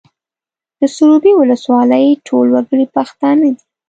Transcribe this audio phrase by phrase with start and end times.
[0.79, 3.63] د سروبي ولسوالۍ ټول وګړي پښتانه دي